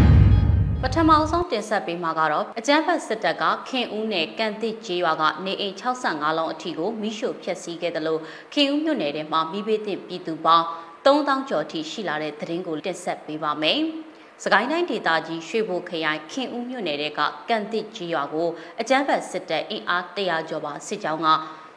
[0.83, 8.20] ။ပထမဆုံးတင်ဆက်ပေးမှာကတော့အကြမ်းဖက်စစ်တပ်ကခင်ဦးနယ်ကန့်သစ်ကျေးရွာကနေအိမ်65လုံးအထိကိုမိရှို့ဖျက်ဆီးခဲ့တယ်လို့
[8.54, 10.66] ခင်ဦးမြို့နယ်ထဲမှာမိဘတင်ပြည်သူပေါင်း
[11.07, 13.80] 3000ကျော်ထိရှိလာတဲ့သတင်းကိုတင်ဆက်ပေးပါမယ်။
[14.42, 18.48] စကိုင်းတိုင်းဒေသကြီးရွှေဘိုခရိုင်ခင်ဦးမြို့နယ်ကကန့်သစ်ကြီးရွာကို
[18.80, 21.28] အကြမ်းဖက်စစ်တပ်အင်အား100ကျော်ပါစစ်ကြောင်းက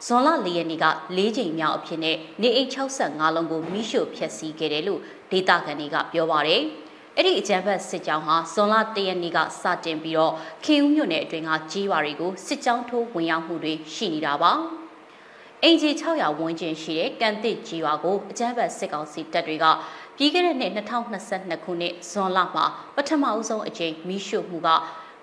[0.06, 6.62] ဇွန်လ၄ရက်နေ့က၄ချိန်မြောက်အဖြစ်နဲ့နေအိမ်65လုံးကိုမိရှို့ဖျက်ဆီးခဲ့တယ်လို့ဒေသခံတွေကပြောပါတယ်။
[7.16, 10.32] အဲ့ဒီအကြမ်းဖက်စစ်ကြောင်းဟာဇွန်လ၁ရက်နေ့ကစတင်ပြီးတော့
[10.64, 14.52] ခင်ဦးမြို့နယ်အတွင်းကကြီးရွာတွေကိုစစ်ကြောင်းထိုးဝင်ရောက်မှုတွေရှိနေတာပါ။
[15.64, 19.66] အင်ဂျီ600ဝန်းကျင်ရှိတဲ့ကန်တစ်ကြီးရွာကိုအကြမ်းဖက်စစ်ကောင်စီတပ်တွေက
[20.20, 22.64] ပြီးခဲ့တဲ့နှစ်2022ခုနှစ်ဇွန်လမှာ
[22.96, 24.70] ပထမအဆုံးအကြိမ်မီးရှို့မှုက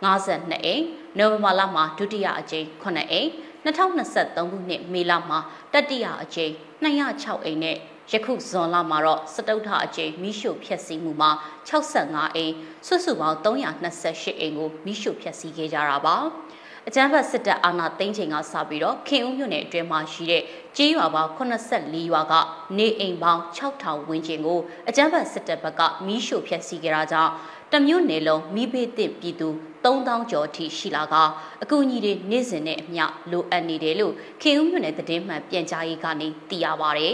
[0.06, 0.84] 52အိမ်
[1.18, 3.30] နိုဝင်ဘာလမှာဒုတိယအကြိမ်9အိမ်
[3.66, 5.40] 2023ခုနှစ်မေလမှာ
[5.74, 6.54] တတိယအကြိမ်
[6.84, 7.78] 206အိမ်နဲ့
[8.12, 11.32] ယခုဇွန်လမှာတော့စတုထအကြိမ်မီးရှို့ဖျက်ဆီးမှုမှာ
[11.70, 12.54] 65အိမ်
[12.88, 16.18] စုစုပေါင်း328အိမ်ကိုမီးရှို့ဖျက်ဆီးခဲ့ကြတာပါ။
[16.88, 20.44] အကြမ်းဖက်စစ်တပ်အာဏာသိမ်းချိန်ကစပြီးတော့ခင်ဦးမြို့နယ်အတွင်းမှာရှိတဲ့
[20.78, 22.34] ကြေးရွာပေါင်း84ရွာက
[22.78, 27.32] နေအိမ်ပေါင်း6000ဝန်းကျင်ကိုအကြမ်းဖက်စစ်တပ်ဘက်ကမီးရှို့ဖျက်ဆီးကြတာကြောင့်
[27.72, 29.50] တမျိုးနယ်လုံးမိဘေးသင့်ပြည်သူ
[29.86, 31.16] 3000ကျော်ထိရှိလာက
[31.64, 37.10] အကူအညီတွေနေ့စဉ်နဲ့အမျှလိုအပ်နေတယ်လို့ခင်ဦးမြို့နယ်သတင်းမှန်ပြန်ကြားရေးကနေသိရပါဗျ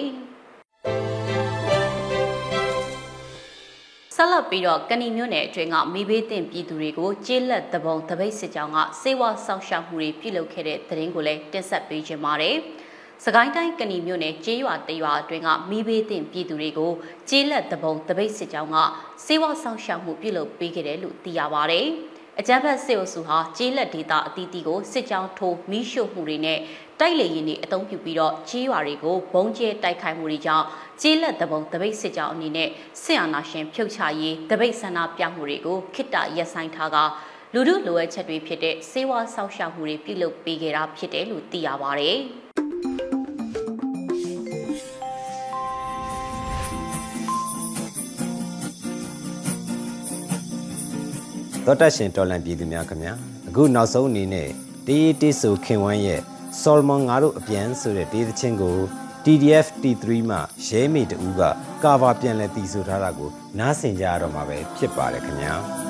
[4.15, 12.55] ။ဆက်လက်ပြီးတော့ကဏီမြို့နယ်အတွင်းကမိဘေးတင်ပြည်သူတွေကိုကျေးလက်တဘုံတပိတ်စစ်ကြောင်းကစေဝါစောင့်ရှောက်မှုတွေပြုလုပ်ခဲ့တဲ့သတင်းကိုလည်းတင်ဆက်ပေးခြင်းပါတယ်။
[13.25, 16.91] စကိုင်းတိုင်းကဏီမြို့နယ်ကျေးရွာတရွာအတွင်းကမိဘေးတင်ပြည်သူတွေကို
[17.29, 18.77] ကျေးလက်တဘုံတပိတ်စစ်ကြောင်းက
[19.25, 21.87] စေဝါစောင့်ရှောက်မှုပြုလုပ်ပေးခဲ့တယ်လို့သိရပါတယ်။
[22.39, 26.59] အကြမ်းဖက်စစ်အုပ်စုဟာကျေးလက်ဒေသအသီးသီးကိုစစ်ကြောင်းထိုးမိရှို့မှုတွေနဲ့
[26.99, 30.65] တိုက်လေရင်တွေအုံပြုပြီးတော့ကျေးရွာတွေကိုဘုံကျဲတိုက်ခိုက်မှုတွေကြောင့်
[31.01, 32.69] ကျေးလက်တဘုံတပိတ်စစ်ကြောင်းအနေနဲ့
[33.03, 36.97] စစ်အာဏာရှင်ဖြုတ်ချရေးတပိတ်ဆန္ဒပြမှုတွေကိုခိတ္တရပ်ဆိုင်ထားက
[37.53, 42.11] လူမှုလိုအပ်ချက်တွေဖြစ်တဲ့စေဝါဆောက်ရှောက်မှုတွေပြုလုပ်ပေးခဲ့တာဖြစ်တယ်လို့သိရပါဗျ။
[51.65, 53.13] သောတရှင်တော်လန်ပြည်သူများခင်ဗျာ
[53.47, 54.49] အခုနောက်ဆုံးအနေနဲ့
[54.87, 56.21] တေးတေးဆိုခင်ဝမ်းရဲ့
[56.61, 58.77] Solomon ငါတို့အပြန်ဆိုတဲ့တေးသချင်းကို
[59.23, 61.41] TDF T3 မှရဲမေတူက
[61.83, 65.80] ကာဗာပြန်လဲတီးဆိုထားတာကိုနားဆင်ကြရတော့မှာပဲဖြစ်ပါတယ်ခင်ဗျာ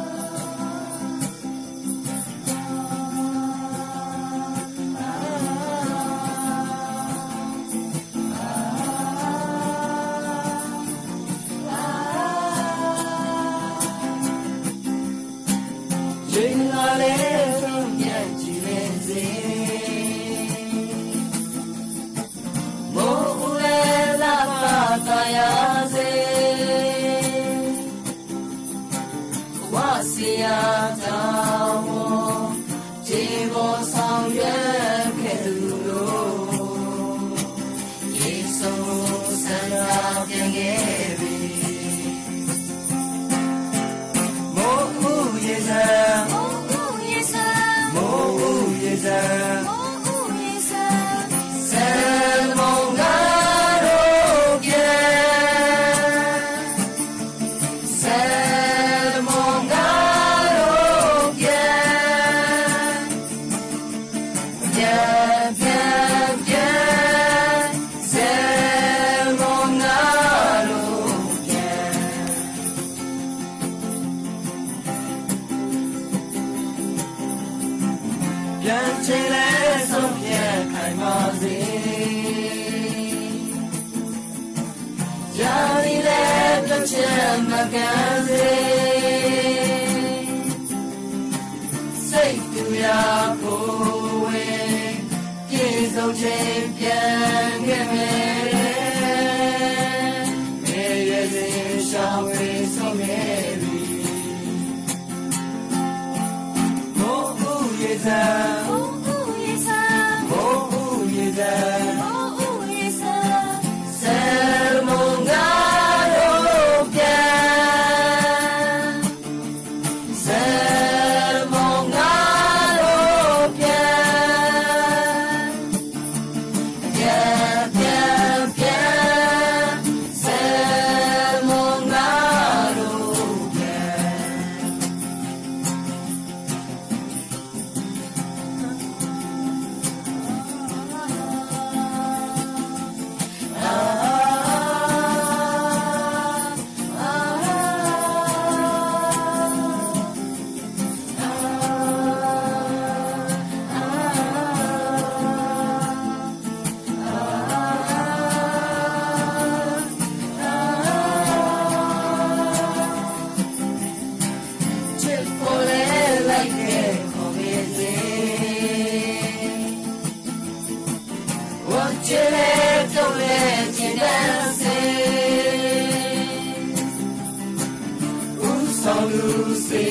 [179.67, 179.85] စေ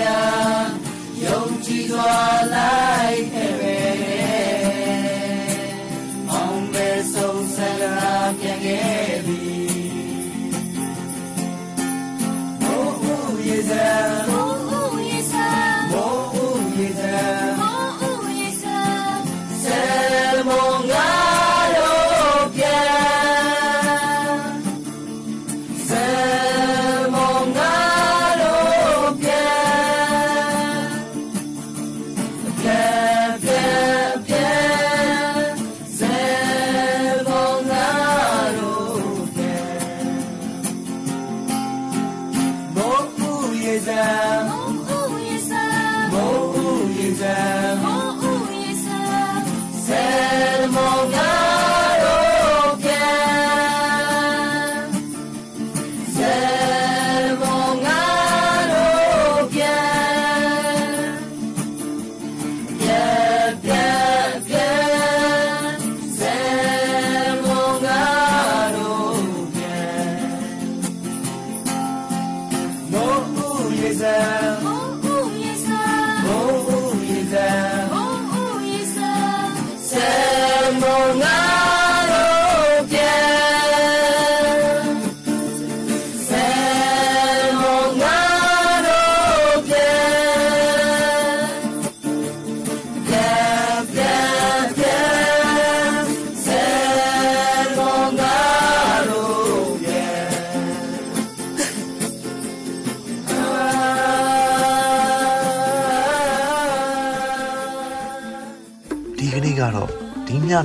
[0.00, 0.18] ရာ
[1.22, 2.35] ယုံကြည်စွာ